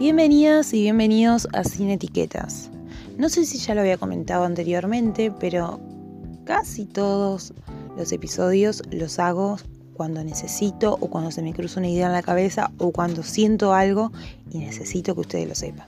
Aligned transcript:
Bienvenidas 0.00 0.72
y 0.72 0.80
bienvenidos 0.80 1.46
a 1.52 1.62
Sin 1.62 1.90
Etiquetas. 1.90 2.70
No 3.18 3.28
sé 3.28 3.44
si 3.44 3.58
ya 3.58 3.74
lo 3.74 3.82
había 3.82 3.98
comentado 3.98 4.44
anteriormente, 4.44 5.30
pero 5.30 5.78
casi 6.44 6.86
todos 6.86 7.52
los 7.98 8.10
episodios 8.10 8.82
los 8.90 9.18
hago 9.18 9.58
cuando 9.92 10.24
necesito 10.24 10.96
o 11.02 11.10
cuando 11.10 11.30
se 11.30 11.42
me 11.42 11.52
cruza 11.52 11.80
una 11.80 11.90
idea 11.90 12.06
en 12.06 12.14
la 12.14 12.22
cabeza 12.22 12.70
o 12.78 12.92
cuando 12.92 13.22
siento 13.22 13.74
algo 13.74 14.10
y 14.50 14.60
necesito 14.60 15.14
que 15.14 15.20
ustedes 15.20 15.46
lo 15.46 15.54
sepan. 15.54 15.86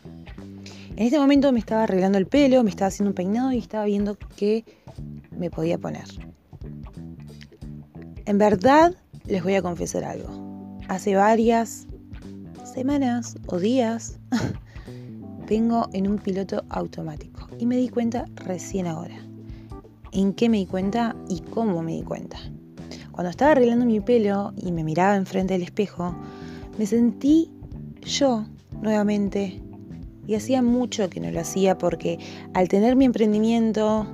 En 0.97 1.06
este 1.06 1.19
momento 1.19 1.51
me 1.51 1.60
estaba 1.60 1.84
arreglando 1.84 2.19
el 2.19 2.27
pelo, 2.27 2.62
me 2.62 2.69
estaba 2.69 2.88
haciendo 2.88 3.12
un 3.12 3.15
peinado 3.15 3.51
y 3.52 3.59
estaba 3.60 3.87
viendo 3.87 4.19
qué 4.37 4.66
me 5.30 5.48
podía 5.48 5.79
poner. 5.79 6.05
En 8.27 8.37
verdad, 8.37 8.95
les 9.24 9.42
voy 9.42 9.55
a 9.55 9.62
confesar 9.62 10.05
algo. 10.05 10.29
Hace 10.87 11.16
varias 11.16 11.87
semanas 12.73 13.37
o 13.47 13.59
días 13.59 14.19
vengo 15.49 15.89
en 15.93 16.09
un 16.09 16.19
piloto 16.19 16.65
automático 16.71 17.48
y 17.59 17.67
me 17.67 17.77
di 17.77 17.89
cuenta 17.89 18.25
recién 18.37 18.87
ahora. 18.87 19.17
¿En 20.12 20.33
qué 20.33 20.48
me 20.48 20.59
di 20.59 20.67
cuenta 20.67 21.15
y 21.29 21.41
cómo 21.41 21.83
me 21.83 21.93
di 21.93 22.03
cuenta? 22.03 22.39
Cuando 23.12 23.31
estaba 23.31 23.53
arreglando 23.53 23.85
mi 23.85 24.01
pelo 24.01 24.53
y 24.57 24.73
me 24.73 24.85
miraba 24.85 25.17
enfrente 25.17 25.55
del 25.55 25.62
espejo, 25.62 26.15
me 26.79 26.87
sentí 26.87 27.51
yo 28.03 28.47
nuevamente 28.81 29.61
y 30.27 30.34
hacía 30.34 30.62
mucho 30.62 31.11
que 31.11 31.20
no 31.20 31.31
lo 31.31 31.41
hacía 31.41 31.77
porque 31.77 32.19
al 32.55 32.69
tener 32.69 32.97
mi 32.97 33.05
emprendimiento 33.05 34.07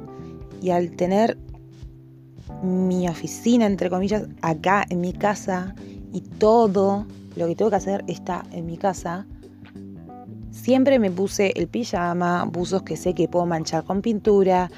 y 0.60 0.70
al 0.70 0.90
tener 0.96 1.38
mi 2.62 3.08
oficina, 3.08 3.66
entre 3.66 3.88
comillas, 3.88 4.24
acá 4.42 4.84
en 4.88 5.00
mi 5.00 5.12
casa 5.12 5.74
y 6.12 6.20
todo 6.20 7.06
lo 7.38 7.46
que 7.46 7.54
tengo 7.54 7.70
que 7.70 7.76
hacer 7.76 8.04
está 8.08 8.44
en 8.52 8.66
mi 8.66 8.76
casa, 8.76 9.26
siempre 10.50 10.98
me 10.98 11.10
puse 11.10 11.52
el 11.56 11.68
pijama, 11.68 12.44
buzos 12.44 12.82
que 12.82 12.96
sé 12.96 13.14
que 13.14 13.28
puedo 13.28 13.46
manchar 13.46 13.84
con 13.84 14.02
pintura, 14.02 14.70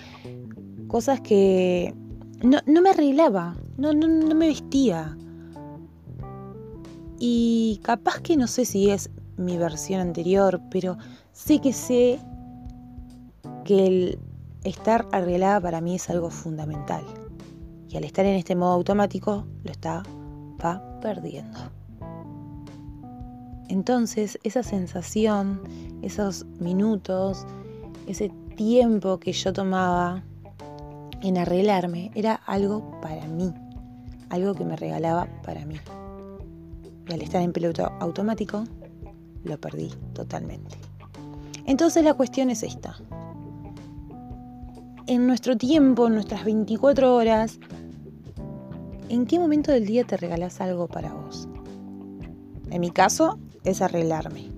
cosas 0.88 1.20
que 1.20 1.94
no, 2.42 2.82
me 2.82 2.90
arreglaba, 2.90 3.56
no, 3.76 3.92
no, 3.92 4.06
no 4.06 4.34
me 4.34 4.48
vestía. 4.48 5.16
Y 7.18 7.80
capaz 7.82 8.20
que 8.20 8.36
no 8.36 8.46
sé 8.46 8.64
si 8.64 8.90
es 8.90 9.10
mi 9.36 9.58
versión 9.58 10.00
anterior, 10.00 10.60
pero 10.70 10.96
sé 11.32 11.60
que 11.60 11.72
sé 11.72 12.18
que 13.64 13.86
el 13.86 14.18
estar 14.64 15.06
arreglada 15.12 15.60
para 15.60 15.80
mí 15.80 15.96
es 15.96 16.10
algo 16.10 16.30
fundamental. 16.30 17.04
Y 17.88 17.96
al 17.96 18.04
estar 18.04 18.24
en 18.24 18.36
este 18.36 18.54
modo 18.54 18.72
automático, 18.72 19.46
lo 19.64 19.70
está 19.70 20.02
perdiendo. 21.00 21.58
Entonces, 23.70 24.36
esa 24.42 24.64
sensación, 24.64 25.60
esos 26.02 26.44
minutos, 26.58 27.46
ese 28.08 28.32
tiempo 28.56 29.20
que 29.20 29.32
yo 29.32 29.52
tomaba 29.52 30.24
en 31.22 31.38
arreglarme, 31.38 32.10
era 32.16 32.34
algo 32.46 33.00
para 33.00 33.28
mí, 33.28 33.54
algo 34.28 34.54
que 34.54 34.64
me 34.64 34.74
regalaba 34.74 35.28
para 35.44 35.64
mí. 35.66 35.76
Y 37.08 37.12
al 37.12 37.22
estar 37.22 37.42
en 37.42 37.52
piloto 37.52 37.86
automático, 38.00 38.64
lo 39.44 39.56
perdí 39.60 39.94
totalmente. 40.14 40.76
Entonces 41.64 42.02
la 42.02 42.14
cuestión 42.14 42.50
es 42.50 42.64
esta. 42.64 42.96
En 45.06 45.28
nuestro 45.28 45.56
tiempo, 45.56 46.08
en 46.08 46.14
nuestras 46.14 46.44
24 46.44 47.14
horas, 47.14 47.60
¿en 49.08 49.26
qué 49.26 49.38
momento 49.38 49.70
del 49.70 49.86
día 49.86 50.02
te 50.02 50.16
regalas 50.16 50.60
algo 50.60 50.88
para 50.88 51.12
vos? 51.14 51.48
En 52.70 52.80
mi 52.80 52.90
caso, 52.90 53.38
es 53.64 53.82
arreglarme. 53.82 54.50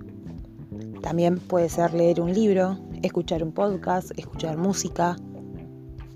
También 1.01 1.37
puede 1.37 1.69
ser 1.69 1.93
leer 1.93 2.21
un 2.21 2.33
libro, 2.33 2.77
escuchar 3.01 3.43
un 3.43 3.51
podcast, 3.51 4.11
escuchar 4.17 4.57
música. 4.57 5.17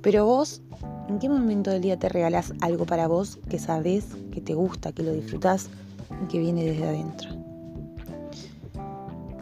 Pero 0.01 0.25
vos, 0.25 0.61
¿en 1.09 1.19
qué 1.19 1.27
momento 1.27 1.71
del 1.71 1.81
día 1.81 1.99
te 1.99 2.09
regalás 2.09 2.53
algo 2.61 2.85
para 2.85 3.07
vos 3.07 3.39
que 3.49 3.59
sabes, 3.59 4.05
que 4.31 4.41
te 4.41 4.53
gusta, 4.53 4.91
que 4.93 5.03
lo 5.03 5.11
disfrutás 5.11 5.69
y 6.23 6.27
que 6.27 6.39
viene 6.39 6.63
desde 6.63 6.87
adentro? 6.87 7.29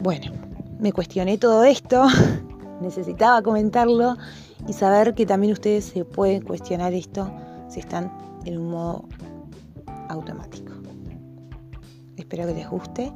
Bueno, 0.02 0.32
me 0.80 0.92
cuestioné 0.92 1.38
todo 1.38 1.64
esto, 1.64 2.06
necesitaba 2.82 3.42
comentarlo 3.42 4.18
y 4.68 4.74
saber 4.74 5.14
que 5.14 5.26
también 5.26 5.54
ustedes 5.54 5.86
se 5.86 6.06
pueden 6.06 6.42
cuestionar 6.42 6.94
esto 6.94 7.32
si 7.70 7.80
están 7.80 8.12
en 8.46 8.58
un 8.58 8.72
modo 8.72 9.06
automático. 10.10 10.74
Espero 12.18 12.48
que 12.48 12.54
les 12.54 12.70
guste, 12.70 13.12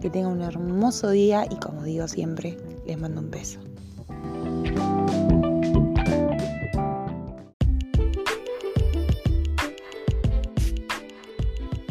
que 0.00 0.10
tengan 0.10 0.32
un 0.32 0.42
hermoso 0.42 1.10
día 1.10 1.46
y 1.50 1.56
como 1.56 1.82
digo 1.82 2.08
siempre, 2.08 2.56
les 2.86 2.98
mando 2.98 3.20
un 3.20 3.30
beso. 3.30 3.60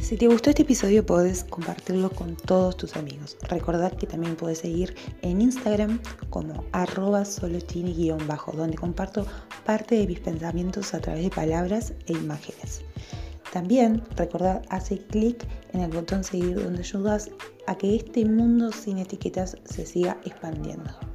Si 0.06 0.18
te 0.18 0.28
gustó 0.28 0.52
este 0.52 0.62
episodio 0.62 1.04
puedes 1.04 1.46
compartirlo 1.46 2.12
con 2.12 2.36
todos 2.36 2.78
tus 2.78 2.96
amigos. 2.96 3.38
Recordad 3.50 3.92
que 3.92 4.06
también 4.06 4.36
puedes 4.36 4.60
seguir 4.60 4.94
en 5.24 5.42
Instagram 5.42 6.00
como 6.30 6.64
arroba 6.74 7.26
solostini-bajo, 7.26 8.52
donde 8.52 8.78
comparto 8.78 9.26
parte 9.66 9.96
de 9.96 10.06
mis 10.06 10.20
pensamientos 10.20 10.94
a 10.94 11.00
través 11.00 11.24
de 11.24 11.32
palabras 11.32 11.94
e 12.06 12.14
imágenes. 12.14 12.82
También 13.52 14.04
recordad 14.16 14.62
hace 14.70 15.00
clic 15.00 15.44
en 15.74 15.82
el 15.82 15.90
botón 15.90 16.24
seguir 16.24 16.64
donde 16.64 16.82
ayudas 16.82 17.32
a 17.68 17.76
que 17.76 17.96
este 17.96 18.26
mundo 18.26 18.72
sin 18.72 18.98
etiquetas 18.98 19.58
se 19.66 19.86
siga 19.86 20.18
expandiendo. 20.24 21.15